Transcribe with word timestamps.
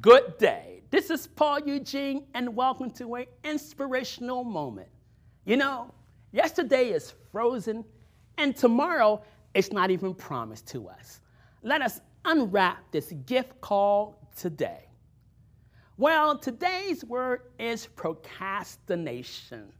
Good 0.00 0.38
day. 0.38 0.84
This 0.88 1.10
is 1.10 1.26
Paul 1.26 1.60
Eugene, 1.66 2.24
and 2.32 2.56
welcome 2.56 2.90
to 2.92 3.16
an 3.16 3.26
inspirational 3.44 4.42
moment. 4.42 4.88
You 5.44 5.58
know, 5.58 5.92
yesterday 6.32 6.92
is 6.92 7.12
frozen, 7.30 7.84
and 8.38 8.56
tomorrow 8.56 9.22
it's 9.52 9.70
not 9.70 9.90
even 9.90 10.14
promised 10.14 10.66
to 10.68 10.88
us. 10.88 11.20
Let 11.62 11.82
us 11.82 12.00
unwrap 12.24 12.90
this 12.90 13.12
gift 13.26 13.60
called 13.60 14.14
today. 14.34 14.86
Well, 15.98 16.38
today's 16.38 17.04
word 17.04 17.42
is 17.58 17.84
procrastination. 17.84 19.70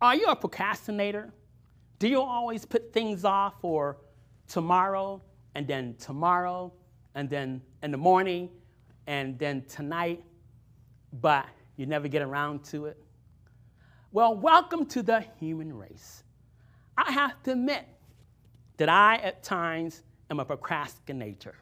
Are 0.00 0.14
you 0.14 0.28
a 0.28 0.36
procrastinator? 0.36 1.30
Do 1.98 2.08
you 2.08 2.22
always 2.22 2.64
put 2.64 2.94
things 2.94 3.26
off 3.26 3.60
for 3.60 3.98
tomorrow, 4.48 5.20
and 5.54 5.68
then 5.68 5.94
tomorrow, 5.98 6.72
and 7.14 7.28
then 7.28 7.60
in 7.82 7.90
the 7.90 7.98
morning, 7.98 8.48
and 9.10 9.36
then 9.40 9.64
tonight, 9.64 10.22
but 11.20 11.44
you 11.76 11.84
never 11.84 12.06
get 12.06 12.22
around 12.22 12.62
to 12.62 12.86
it? 12.86 12.96
Well, 14.12 14.36
welcome 14.36 14.86
to 14.86 15.02
the 15.02 15.24
human 15.40 15.76
race. 15.76 16.22
I 16.96 17.10
have 17.10 17.42
to 17.42 17.50
admit 17.50 17.88
that 18.76 18.88
I, 18.88 19.16
at 19.16 19.42
times, 19.42 20.04
am 20.30 20.38
a 20.38 20.44
procrastinator. 20.44 21.56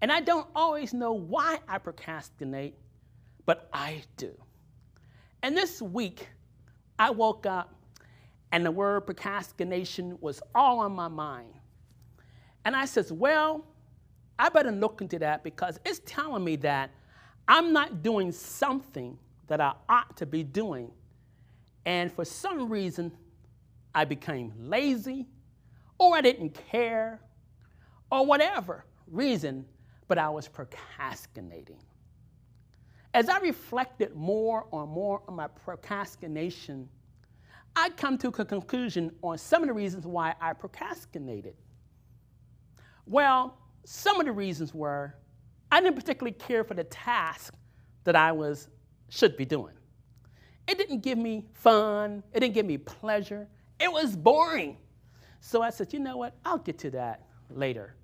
And 0.00 0.12
I 0.12 0.20
don't 0.20 0.46
always 0.54 0.94
know 0.94 1.14
why 1.14 1.58
I 1.68 1.78
procrastinate, 1.78 2.76
but 3.44 3.68
I 3.72 4.04
do. 4.16 4.32
And 5.42 5.56
this 5.56 5.82
week, 5.82 6.28
I 6.96 7.10
woke 7.10 7.44
up 7.44 7.74
and 8.52 8.64
the 8.64 8.70
word 8.70 9.00
procrastination 9.00 10.16
was 10.20 10.40
all 10.54 10.78
on 10.78 10.92
my 10.92 11.08
mind. 11.08 11.54
And 12.64 12.76
I 12.76 12.84
says, 12.84 13.12
well, 13.12 13.66
I 14.38 14.48
better 14.48 14.70
look 14.70 15.00
into 15.00 15.18
that 15.20 15.42
because 15.42 15.80
it's 15.84 16.00
telling 16.04 16.44
me 16.44 16.56
that 16.56 16.90
I'm 17.48 17.72
not 17.72 18.02
doing 18.02 18.32
something 18.32 19.18
that 19.46 19.60
I 19.60 19.74
ought 19.88 20.16
to 20.16 20.26
be 20.26 20.42
doing. 20.42 20.90
And 21.84 22.12
for 22.12 22.24
some 22.24 22.68
reason, 22.68 23.12
I 23.94 24.04
became 24.04 24.52
lazy, 24.58 25.26
or 25.98 26.16
I 26.16 26.20
didn't 26.20 26.50
care, 26.70 27.20
or 28.10 28.26
whatever 28.26 28.84
reason, 29.06 29.64
but 30.08 30.18
I 30.18 30.28
was 30.28 30.48
procrastinating. 30.48 31.78
As 33.14 33.28
I 33.28 33.38
reflected 33.38 34.14
more 34.14 34.66
and 34.72 34.90
more 34.90 35.22
on 35.26 35.36
my 35.36 35.46
procrastination, 35.46 36.88
I 37.74 37.90
come 37.90 38.18
to 38.18 38.28
a 38.28 38.44
conclusion 38.44 39.12
on 39.22 39.38
some 39.38 39.62
of 39.62 39.68
the 39.68 39.72
reasons 39.72 40.06
why 40.06 40.34
I 40.40 40.52
procrastinated. 40.52 41.54
Well, 43.06 43.56
some 43.86 44.18
of 44.20 44.26
the 44.26 44.32
reasons 44.32 44.74
were 44.74 45.14
I 45.70 45.80
didn't 45.80 45.96
particularly 45.96 46.36
care 46.36 46.64
for 46.64 46.74
the 46.74 46.84
task 46.84 47.54
that 48.04 48.16
I 48.16 48.32
was 48.32 48.68
should 49.08 49.36
be 49.36 49.44
doing. 49.44 49.74
It 50.66 50.78
didn't 50.78 51.00
give 51.00 51.18
me 51.18 51.44
fun, 51.54 52.22
it 52.32 52.40
didn't 52.40 52.54
give 52.54 52.66
me 52.66 52.78
pleasure. 52.78 53.48
It 53.78 53.90
was 53.90 54.16
boring. 54.16 54.78
So 55.40 55.62
I 55.62 55.70
said, 55.70 55.92
you 55.92 56.00
know 56.00 56.16
what? 56.16 56.34
I'll 56.44 56.58
get 56.58 56.78
to 56.80 56.90
that 56.90 57.26
later. 57.50 57.94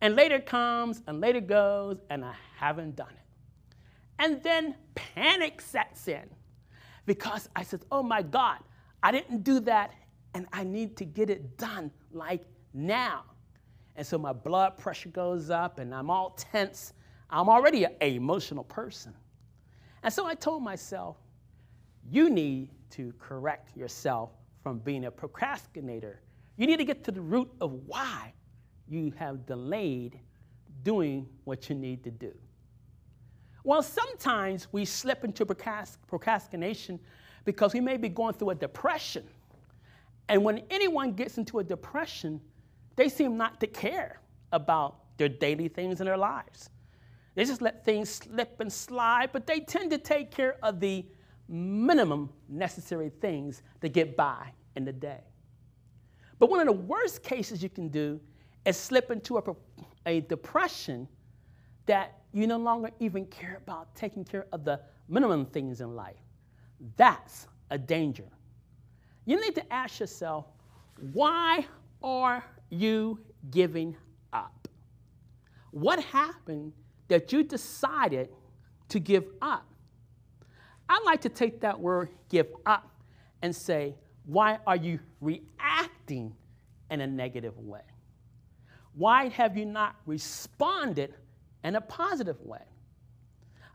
And 0.00 0.16
later 0.16 0.40
comes 0.40 1.02
and 1.06 1.20
later 1.20 1.40
goes, 1.40 1.98
and 2.10 2.24
I 2.24 2.34
haven't 2.56 2.96
done 2.96 3.10
it. 3.10 3.76
And 4.18 4.42
then 4.42 4.74
panic 4.94 5.60
sets 5.60 6.08
in 6.08 6.28
because 7.06 7.48
I 7.54 7.62
said, 7.62 7.82
oh 7.92 8.02
my 8.02 8.22
God, 8.22 8.58
I 9.02 9.12
didn't 9.12 9.44
do 9.44 9.60
that, 9.60 9.92
and 10.34 10.46
I 10.52 10.64
need 10.64 10.96
to 10.96 11.04
get 11.04 11.30
it 11.30 11.56
done 11.56 11.92
like 12.12 12.44
now. 12.74 13.24
And 13.98 14.06
so 14.06 14.16
my 14.16 14.32
blood 14.32 14.78
pressure 14.78 15.08
goes 15.08 15.50
up, 15.50 15.80
and 15.80 15.92
I'm 15.92 16.08
all 16.08 16.30
tense. 16.30 16.92
I'm 17.28 17.48
already 17.48 17.82
an 17.82 17.96
emotional 18.00 18.62
person. 18.62 19.12
And 20.04 20.14
so 20.14 20.24
I 20.24 20.36
told 20.36 20.62
myself, 20.62 21.16
you 22.08 22.30
need 22.30 22.70
to 22.90 23.12
correct 23.18 23.76
yourself 23.76 24.30
from 24.62 24.78
being 24.78 25.06
a 25.06 25.10
procrastinator. 25.10 26.22
You 26.56 26.68
need 26.68 26.76
to 26.76 26.84
get 26.84 27.02
to 27.04 27.10
the 27.10 27.20
root 27.20 27.50
of 27.60 27.72
why 27.86 28.32
you 28.86 29.12
have 29.16 29.44
delayed 29.46 30.20
doing 30.84 31.28
what 31.42 31.68
you 31.68 31.74
need 31.74 32.04
to 32.04 32.12
do. 32.12 32.32
Well, 33.64 33.82
sometimes 33.82 34.68
we 34.70 34.84
slip 34.84 35.24
into 35.24 35.44
procrastination 35.44 37.00
because 37.44 37.74
we 37.74 37.80
may 37.80 37.96
be 37.96 38.08
going 38.08 38.34
through 38.34 38.50
a 38.50 38.54
depression. 38.54 39.24
And 40.28 40.44
when 40.44 40.62
anyone 40.70 41.14
gets 41.14 41.36
into 41.36 41.58
a 41.58 41.64
depression, 41.64 42.40
they 42.98 43.08
seem 43.08 43.36
not 43.36 43.60
to 43.60 43.68
care 43.68 44.20
about 44.50 45.16
their 45.18 45.28
daily 45.28 45.68
things 45.68 46.00
in 46.00 46.06
their 46.06 46.16
lives. 46.16 46.68
They 47.36 47.44
just 47.44 47.62
let 47.62 47.84
things 47.84 48.10
slip 48.10 48.58
and 48.58 48.72
slide, 48.72 49.30
but 49.32 49.46
they 49.46 49.60
tend 49.60 49.92
to 49.92 49.98
take 49.98 50.32
care 50.32 50.56
of 50.64 50.80
the 50.80 51.06
minimum 51.48 52.28
necessary 52.48 53.12
things 53.20 53.62
to 53.82 53.88
get 53.88 54.16
by 54.16 54.50
in 54.74 54.84
the 54.84 54.92
day. 54.92 55.20
But 56.40 56.50
one 56.50 56.58
of 56.58 56.66
the 56.66 56.72
worst 56.72 57.22
cases 57.22 57.62
you 57.62 57.68
can 57.68 57.88
do 57.88 58.20
is 58.64 58.76
slip 58.76 59.12
into 59.12 59.38
a, 59.38 59.42
a 60.04 60.20
depression 60.22 61.06
that 61.86 62.18
you 62.32 62.48
no 62.48 62.58
longer 62.58 62.90
even 62.98 63.26
care 63.26 63.60
about 63.62 63.94
taking 63.94 64.24
care 64.24 64.46
of 64.52 64.64
the 64.64 64.80
minimum 65.08 65.46
things 65.46 65.80
in 65.80 65.94
life. 65.94 66.16
That's 66.96 67.46
a 67.70 67.78
danger. 67.78 68.26
You 69.24 69.40
need 69.40 69.54
to 69.54 69.72
ask 69.72 70.00
yourself, 70.00 70.46
why 71.12 71.64
are 72.02 72.44
you 72.70 73.20
giving 73.50 73.96
up? 74.32 74.68
What 75.70 76.02
happened 76.02 76.72
that 77.08 77.32
you 77.32 77.42
decided 77.42 78.28
to 78.88 78.98
give 78.98 79.24
up? 79.42 79.66
I'd 80.88 81.02
like 81.04 81.20
to 81.22 81.28
take 81.28 81.60
that 81.60 81.78
word 81.78 82.08
give 82.28 82.48
up 82.64 82.90
and 83.42 83.54
say, 83.54 83.94
why 84.24 84.58
are 84.66 84.76
you 84.76 84.98
reacting 85.20 86.34
in 86.90 87.00
a 87.00 87.06
negative 87.06 87.58
way? 87.58 87.82
Why 88.94 89.28
have 89.28 89.56
you 89.56 89.64
not 89.64 89.96
responded 90.06 91.14
in 91.64 91.76
a 91.76 91.80
positive 91.80 92.40
way? 92.40 92.62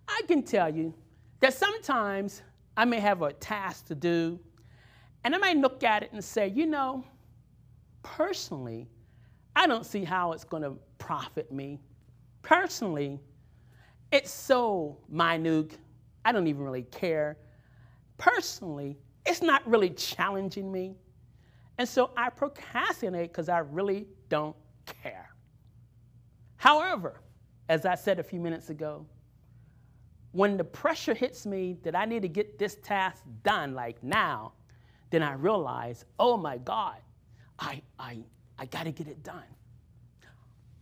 I 0.08 0.22
can 0.28 0.44
tell 0.44 0.74
you 0.74 0.94
that 1.40 1.54
sometimes 1.54 2.42
I 2.76 2.86
may 2.86 3.00
have 3.00 3.22
a 3.22 3.32
task 3.34 3.86
to 3.88 3.96
do, 3.96 4.40
and 5.24 5.34
I 5.34 5.38
might 5.38 5.58
look 5.58 5.84
at 5.84 6.04
it 6.04 6.12
and 6.12 6.24
say, 6.24 6.48
you 6.50 6.66
know, 6.66 7.06
personally, 8.04 8.88
I 9.56 9.68
don't 9.68 9.86
see 9.86 10.04
how 10.04 10.32
it's 10.34 10.44
going 10.44 10.64
to 10.64 10.76
profit 10.98 11.52
me. 11.52 11.80
Personally, 12.42 13.20
it's 14.12 14.32
so 14.32 14.98
minute, 15.10 15.78
I 16.26 16.32
don't 16.32 16.48
even 16.48 16.64
really 16.64 16.84
care. 16.84 17.38
Personally, 18.18 18.98
it's 19.26 19.42
not 19.42 19.68
really 19.68 19.90
challenging 19.90 20.72
me. 20.72 20.96
And 21.78 21.90
so 21.90 22.12
I 22.16 22.30
procrastinate 22.30 23.32
because 23.32 23.50
I 23.50 23.60
really 23.60 24.08
don't 24.30 24.56
care. 24.86 25.30
However, 26.58 27.22
as 27.70 27.86
I 27.86 27.96
said 27.96 28.20
a 28.20 28.24
few 28.24 28.40
minutes 28.40 28.70
ago, 28.70 29.06
when 30.32 30.58
the 30.58 30.64
pressure 30.64 31.14
hits 31.14 31.46
me 31.46 31.78
that 31.84 31.96
I 31.96 32.06
need 32.06 32.22
to 32.24 32.28
get 32.28 32.58
this 32.58 32.76
task 32.84 33.24
done, 33.44 33.74
like 33.74 34.04
now, 34.04 34.54
then 35.10 35.24
I 35.24 35.34
realize, 35.34 36.06
oh 36.20 36.38
my 36.38 36.58
God, 36.58 36.98
I, 37.64 37.82
I, 37.98 38.18
I 38.60 38.66
got 38.66 38.84
to 38.84 38.92
get 38.92 39.08
it 39.08 39.24
done. 39.24 39.44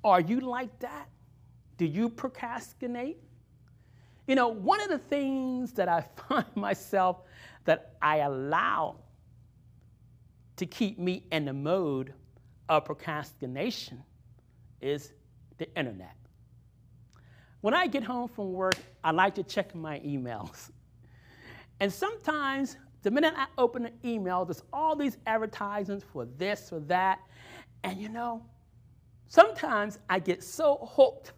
Are 0.04 0.20
you 0.20 0.40
like 0.40 0.80
that? 0.80 1.08
Do 1.78 1.86
you 1.86 2.10
procrastinate? 2.10 3.18
You 4.28 4.36
know, 4.36 4.48
one 4.48 4.82
of 4.82 4.90
the 4.90 4.98
things 4.98 5.74
that 5.74 5.88
I 5.88 6.02
find 6.28 6.46
myself 6.56 7.18
that 7.66 7.94
I 8.02 8.18
allow 8.18 8.96
to 10.56 10.66
keep 10.66 10.98
me 10.98 11.24
in 11.32 11.46
the 11.46 11.54
mode 11.54 12.14
of 12.68 12.86
procrastination 12.86 14.04
is 14.82 15.14
the 15.60 15.72
internet. 15.78 16.16
When 17.62 17.76
I 17.76 17.86
get 17.86 18.04
home 18.04 18.28
from 18.28 18.54
work, 18.54 18.78
I 19.04 19.12
like 19.12 19.36
to 19.36 19.44
check 19.44 19.76
my 19.76 20.00
emails. 20.00 20.72
And 21.80 21.94
sometimes, 21.94 22.78
the 23.04 23.12
minute 23.12 23.34
I 23.36 23.48
open 23.58 23.86
an 23.86 23.94
email, 24.06 24.46
there's 24.46 24.64
all 24.72 24.96
these 24.96 25.18
advertisements 25.26 26.06
for 26.12 26.26
this 26.26 26.72
or 26.72 26.80
that. 26.82 27.20
And 27.84 28.00
you 28.00 28.10
know, 28.10 28.44
sometimes 29.28 30.00
I 30.10 30.20
get 30.20 30.44
so 30.44 30.88
hooked 30.92 31.34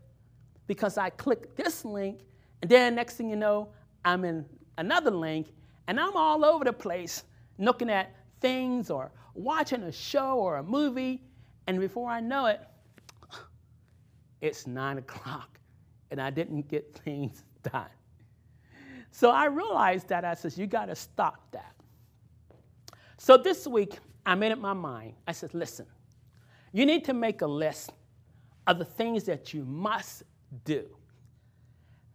because 0.68 0.98
I 0.98 1.10
click 1.10 1.56
this 1.56 1.86
link, 1.86 2.22
and 2.62 2.70
then 2.70 2.96
next 2.96 3.16
thing 3.16 3.30
you 3.30 3.36
know, 3.36 3.70
I'm 4.06 4.26
in 4.26 4.46
another 4.78 5.12
link, 5.12 5.48
and 5.88 6.00
I'm 6.00 6.16
all 6.16 6.46
over 6.46 6.64
the 6.64 6.74
place 6.74 7.24
looking 7.58 7.90
at 7.90 8.16
things 8.40 8.90
or 8.90 9.12
watching 9.36 9.84
a 9.84 9.92
show 9.92 10.38
or 10.38 10.58
a 10.58 10.64
movie, 10.64 11.22
and 11.68 11.80
before 11.80 12.10
I 12.10 12.20
know 12.20 12.48
it, 12.48 12.62
it's 14.42 14.68
nine 14.68 14.98
o'clock 14.98 15.58
and 16.12 16.22
I 16.22 16.30
didn't 16.30 16.68
get 16.68 16.94
things 17.04 17.44
done. 17.64 17.88
So 19.16 19.30
I 19.30 19.46
realized 19.46 20.10
that 20.10 20.26
I 20.26 20.34
said, 20.34 20.58
you 20.58 20.66
got 20.68 20.88
to 20.88 20.96
stop 20.96 21.38
that. 21.52 21.76
So 23.18 23.38
this 23.38 23.68
week, 23.68 24.00
I 24.26 24.34
made 24.34 24.52
up 24.52 24.60
my 24.60 24.74
mind. 24.74 25.14
I 25.28 25.34
said, 25.34 25.54
listen, 25.54 25.86
you 26.72 26.84
need 26.86 27.06
to 27.06 27.14
make 27.14 27.44
a 27.44 27.48
list 27.48 27.92
of 28.66 28.80
the 28.80 28.86
things 28.86 29.24
that 29.26 29.54
you 29.54 29.66
must 29.66 30.24
do. 30.66 30.88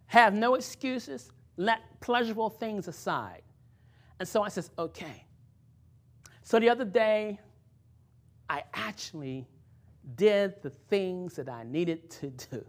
have 0.08 0.34
no 0.34 0.54
excuses, 0.54 1.30
let 1.56 1.80
pleasurable 2.00 2.50
things 2.50 2.88
aside. 2.88 3.42
And 4.18 4.26
so 4.26 4.42
I 4.42 4.48
says, 4.48 4.70
okay. 4.78 5.24
So 6.42 6.58
the 6.58 6.68
other 6.68 6.84
day, 6.84 7.38
I 8.48 8.64
actually 8.74 9.46
did 10.16 10.60
the 10.62 10.70
things 10.70 11.36
that 11.36 11.48
I 11.48 11.62
needed 11.62 12.10
to 12.10 12.30
do. 12.50 12.64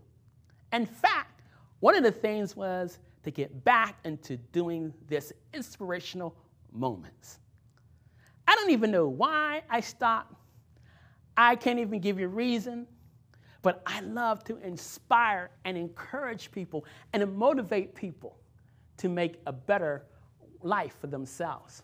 In 0.74 0.86
fact, 0.86 1.42
one 1.80 1.96
of 1.96 2.04
the 2.04 2.12
things 2.12 2.56
was 2.56 3.00
to 3.24 3.32
get 3.32 3.64
back 3.64 3.98
into 4.06 4.38
doing 4.38 4.94
this 5.08 5.34
inspirational 5.54 6.36
moments. 6.72 7.40
I 8.48 8.56
don't 8.56 8.72
even 8.72 8.92
know 8.92 9.08
why 9.08 9.62
I 9.70 9.80
stopped. 9.80 10.34
I 11.38 11.56
can't 11.56 11.80
even 11.80 12.00
give 12.00 12.20
you 12.20 12.26
a 12.26 12.30
reason, 12.30 12.88
but 13.62 13.82
I 13.86 14.02
love 14.02 14.44
to 14.46 14.58
inspire 14.58 15.52
and 15.66 15.78
encourage 15.78 16.52
people 16.52 16.86
and 17.14 17.22
to 17.22 17.28
motivate 17.28 17.96
people 17.96 18.38
to 18.98 19.10
make 19.10 19.40
a 19.46 19.54
better 19.54 20.06
life 20.62 20.96
for 21.00 21.08
themselves. 21.08 21.84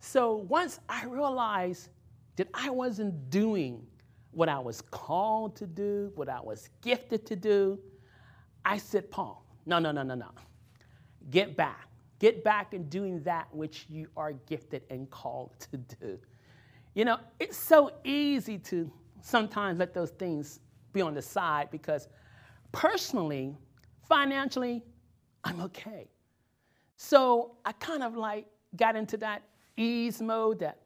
So 0.00 0.36
once 0.48 0.80
I 0.88 1.06
realized 1.06 1.88
that 2.36 2.48
I 2.52 2.70
wasn't 2.70 3.30
doing 3.30 3.86
what 4.32 4.48
I 4.48 4.58
was 4.58 4.80
called 4.80 5.56
to 5.56 5.66
do, 5.66 6.12
what 6.14 6.28
I 6.28 6.40
was 6.40 6.68
gifted 6.82 7.24
to 7.26 7.36
do, 7.36 7.78
I 8.64 8.76
said, 8.78 9.10
Paul, 9.10 9.43
no, 9.66 9.78
no, 9.78 9.92
no, 9.92 10.02
no, 10.02 10.14
no. 10.14 10.30
Get 11.30 11.56
back. 11.56 11.88
Get 12.18 12.44
back 12.44 12.74
in 12.74 12.88
doing 12.88 13.22
that 13.22 13.54
which 13.54 13.86
you 13.88 14.08
are 14.16 14.32
gifted 14.32 14.82
and 14.90 15.10
called 15.10 15.52
to 15.70 15.76
do. 15.76 16.18
You 16.94 17.04
know, 17.04 17.18
it's 17.40 17.56
so 17.56 17.92
easy 18.04 18.58
to 18.58 18.90
sometimes 19.20 19.78
let 19.78 19.94
those 19.94 20.10
things 20.10 20.60
be 20.92 21.00
on 21.00 21.14
the 21.14 21.22
side 21.22 21.70
because 21.70 22.08
personally, 22.72 23.56
financially, 24.06 24.82
I'm 25.42 25.60
okay. 25.62 26.08
So 26.96 27.56
I 27.64 27.72
kind 27.72 28.02
of 28.02 28.16
like 28.16 28.46
got 28.76 28.96
into 28.96 29.16
that 29.18 29.42
ease 29.76 30.22
mode 30.22 30.60
that 30.60 30.80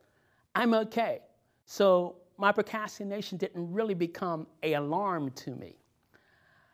I'm 0.55 0.73
okay. 0.75 1.21
So 1.67 2.17
my 2.39 2.53
procrastination 2.53 3.37
didn't 3.37 3.71
really 3.73 3.95
become 3.95 4.47
a 4.63 4.75
alarm 4.75 5.31
to 5.33 5.55
me. 5.55 5.77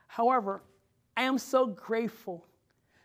However, 0.06 0.62
I 1.16 1.22
am 1.22 1.38
so 1.38 1.66
grateful 1.66 2.46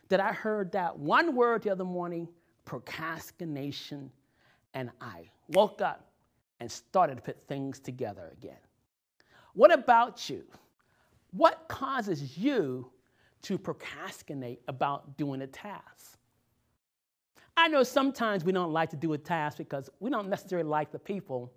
that 0.08 0.20
I 0.20 0.32
heard 0.32 0.72
that 0.72 0.98
one 0.98 1.34
word 1.34 1.62
the 1.62 1.70
other 1.70 1.84
morning, 1.84 2.28
procrastination, 2.64 4.10
and 4.74 4.90
I 5.00 5.30
woke 5.48 5.80
up 5.80 6.10
and 6.58 6.70
started 6.70 7.16
to 7.16 7.22
put 7.22 7.46
things 7.46 7.78
together 7.78 8.30
again. 8.32 8.58
What 9.54 9.72
about 9.72 10.28
you? 10.28 10.44
What 11.32 11.66
causes 11.68 12.36
you 12.36 12.90
to 13.42 13.56
procrastinate 13.56 14.60
about 14.68 15.16
doing 15.16 15.42
a 15.42 15.46
task? 15.46 16.18
I 17.56 17.68
know 17.68 17.82
sometimes 17.82 18.44
we 18.44 18.52
don't 18.52 18.72
like 18.72 18.90
to 18.90 18.96
do 18.96 19.12
a 19.12 19.18
task 19.18 19.58
because 19.58 19.90
we 20.00 20.10
don't 20.10 20.28
necessarily 20.28 20.68
like 20.68 20.92
the 20.92 20.98
people 20.98 21.52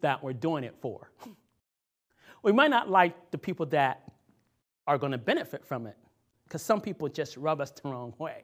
that 0.00 0.22
we're 0.22 0.32
doing 0.32 0.64
it 0.64 0.76
for. 0.80 1.10
We 2.42 2.52
might 2.52 2.70
not 2.70 2.88
like 2.88 3.30
the 3.32 3.36
people 3.36 3.66
that 3.66 4.09
are 4.90 4.98
going 4.98 5.12
to 5.12 5.18
benefit 5.18 5.64
from 5.64 5.86
it 5.86 5.96
because 6.42 6.62
some 6.62 6.80
people 6.80 7.08
just 7.08 7.36
rub 7.36 7.60
us 7.60 7.70
the 7.70 7.88
wrong 7.88 8.12
way. 8.18 8.42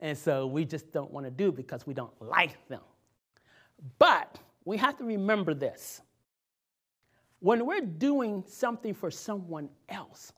And 0.00 0.16
so 0.16 0.46
we 0.46 0.64
just 0.64 0.92
don't 0.92 1.10
want 1.10 1.26
to 1.26 1.30
do 1.30 1.50
because 1.50 1.88
we 1.88 1.92
don't 1.92 2.12
like 2.22 2.56
them. 2.68 2.82
But 3.98 4.38
we 4.64 4.76
have 4.76 4.96
to 4.98 5.04
remember 5.04 5.54
this. 5.54 6.00
When 7.40 7.66
we're 7.66 7.80
doing 7.80 8.44
something 8.46 8.94
for 8.94 9.10
someone 9.10 9.68
else, 9.88 10.32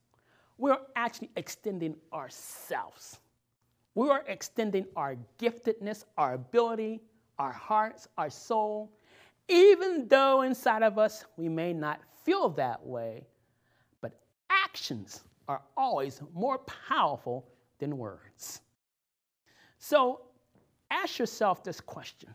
we're 0.56 0.78
actually 0.96 1.28
extending 1.36 1.94
ourselves. 2.10 3.20
We 3.94 4.08
are 4.08 4.24
extending 4.28 4.86
our 4.96 5.14
giftedness, 5.38 6.04
our 6.16 6.32
ability, 6.32 7.02
our 7.38 7.52
hearts, 7.52 8.08
our 8.16 8.30
soul, 8.30 8.90
even 9.46 10.08
though 10.08 10.40
inside 10.40 10.82
of 10.82 10.98
us 10.98 11.26
we 11.36 11.50
may 11.50 11.74
not 11.74 12.00
feel 12.24 12.48
that 12.50 12.82
way, 12.82 13.26
but 14.00 14.18
actions 14.48 15.24
are 15.50 15.62
always 15.76 16.20
more 16.32 16.58
powerful 16.58 17.44
than 17.80 17.98
words. 17.98 18.60
So 19.78 20.20
ask 20.92 21.18
yourself 21.18 21.64
this 21.64 21.80
question 21.80 22.32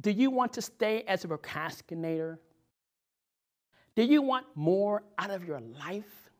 Do 0.00 0.10
you 0.10 0.28
want 0.30 0.52
to 0.54 0.62
stay 0.62 1.02
as 1.02 1.24
a 1.24 1.28
procrastinator? 1.28 2.40
Do 3.94 4.02
you 4.02 4.22
want 4.22 4.46
more 4.56 5.04
out 5.18 5.30
of 5.30 5.44
your 5.46 5.60
life? 5.60 6.30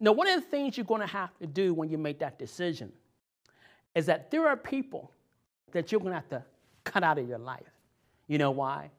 Now, 0.00 0.12
one 0.12 0.28
of 0.28 0.34
the 0.34 0.46
things 0.48 0.76
you're 0.76 0.84
going 0.84 1.00
to 1.02 1.06
have 1.06 1.38
to 1.38 1.46
do 1.46 1.72
when 1.72 1.88
you 1.88 1.96
make 1.96 2.18
that 2.18 2.38
decision 2.38 2.92
is 3.94 4.06
that 4.06 4.30
there 4.30 4.48
are 4.48 4.56
people 4.56 5.12
that 5.70 5.92
you're 5.92 6.00
going 6.00 6.10
to 6.10 6.16
have 6.16 6.28
to 6.30 6.44
cut 6.84 7.04
out 7.04 7.18
of 7.18 7.28
your 7.28 7.38
life. 7.38 7.72
You 8.26 8.38
know 8.38 8.50
why? 8.50 8.90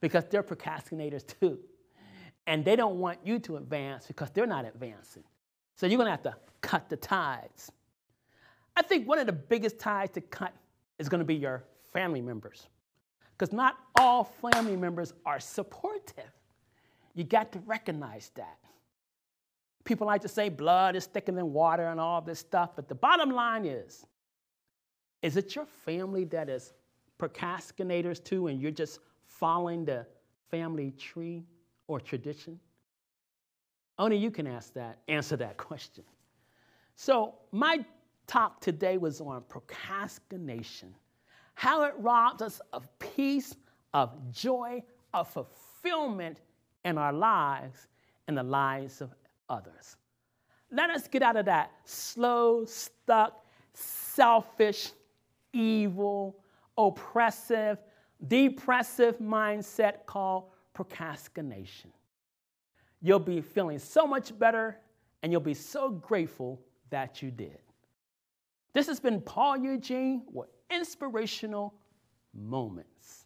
Because 0.00 0.24
they're 0.28 0.42
procrastinators 0.42 1.24
too. 1.40 1.58
And 2.50 2.64
they 2.64 2.74
don't 2.74 2.98
want 2.98 3.20
you 3.22 3.38
to 3.38 3.58
advance 3.58 4.08
because 4.08 4.30
they're 4.30 4.44
not 4.44 4.64
advancing. 4.64 5.22
So 5.76 5.86
you're 5.86 5.98
going 5.98 6.08
to 6.08 6.10
have 6.10 6.22
to 6.22 6.34
cut 6.60 6.88
the 6.88 6.96
ties. 6.96 7.70
I 8.76 8.82
think 8.82 9.06
one 9.06 9.20
of 9.20 9.26
the 9.26 9.32
biggest 9.32 9.78
ties 9.78 10.10
to 10.10 10.20
cut 10.20 10.52
is 10.98 11.08
going 11.08 11.20
to 11.20 11.24
be 11.24 11.36
your 11.36 11.62
family 11.92 12.20
members. 12.20 12.66
Because 13.38 13.52
not 13.52 13.76
all 14.00 14.24
family 14.24 14.74
members 14.74 15.14
are 15.24 15.38
supportive. 15.38 16.32
You 17.14 17.22
got 17.22 17.52
to 17.52 17.60
recognize 17.60 18.32
that. 18.34 18.58
People 19.84 20.08
like 20.08 20.22
to 20.22 20.28
say 20.28 20.48
blood 20.48 20.96
is 20.96 21.06
thicker 21.06 21.30
than 21.30 21.52
water 21.52 21.86
and 21.86 22.00
all 22.00 22.20
this 22.20 22.40
stuff, 22.40 22.70
but 22.74 22.88
the 22.88 22.96
bottom 22.96 23.30
line 23.30 23.64
is 23.64 24.04
is 25.22 25.36
it 25.36 25.54
your 25.54 25.66
family 25.66 26.24
that 26.24 26.48
is 26.48 26.72
procrastinators 27.16 28.24
too, 28.24 28.48
and 28.48 28.60
you're 28.60 28.72
just 28.72 28.98
following 29.24 29.84
the 29.84 30.04
family 30.50 30.90
tree 30.92 31.44
or 31.90 31.98
tradition? 31.98 32.56
Only 33.98 34.16
you 34.16 34.30
can 34.30 34.46
ask 34.46 34.72
that, 34.74 34.98
answer 35.08 35.36
that 35.38 35.56
question. 35.68 36.04
So 36.94 37.34
my 37.50 37.84
talk 38.28 38.60
today 38.60 38.96
was 38.96 39.20
on 39.20 39.42
procrastination, 39.48 40.94
how 41.54 41.82
it 41.82 41.94
robs 41.98 42.42
us 42.42 42.60
of 42.72 42.86
peace, 43.00 43.56
of 43.92 44.30
joy, 44.30 44.84
of 45.12 45.26
fulfillment 45.28 46.40
in 46.84 46.96
our 46.96 47.12
lives 47.12 47.88
and 48.28 48.38
the 48.38 48.42
lives 48.44 49.00
of 49.00 49.12
others. 49.48 49.96
Let 50.70 50.90
us 50.90 51.08
get 51.08 51.22
out 51.22 51.36
of 51.36 51.46
that 51.46 51.72
slow, 51.84 52.64
stuck, 52.66 53.44
selfish, 53.74 54.92
evil, 55.52 56.36
oppressive, 56.78 57.78
depressive 58.28 59.18
mindset 59.18 60.06
called 60.06 60.44
procrastination. 60.84 61.92
You'll 63.02 63.18
be 63.18 63.42
feeling 63.42 63.78
so 63.78 64.06
much 64.06 64.38
better 64.38 64.78
and 65.22 65.30
you'll 65.30 65.42
be 65.42 65.52
so 65.52 65.90
grateful 65.90 66.58
that 66.88 67.20
you 67.20 67.30
did. 67.30 67.58
This 68.72 68.86
has 68.86 68.98
been 68.98 69.20
Paul 69.20 69.58
Eugene 69.58 70.22
with 70.32 70.48
Inspirational 70.70 71.74
Moments. 72.32 73.19